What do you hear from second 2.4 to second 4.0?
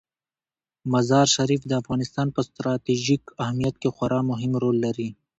ستراتیژیک اهمیت کې